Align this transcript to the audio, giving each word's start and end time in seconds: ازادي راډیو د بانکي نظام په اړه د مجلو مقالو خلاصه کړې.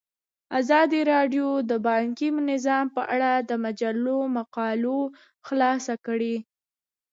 ازادي 0.59 1.01
راډیو 1.13 1.47
د 1.69 1.71
بانکي 1.87 2.27
نظام 2.51 2.85
په 2.95 3.01
اړه 3.13 3.31
د 3.49 3.51
مجلو 3.65 4.17
مقالو 4.37 4.99
خلاصه 5.47 5.93
کړې. 6.05 6.35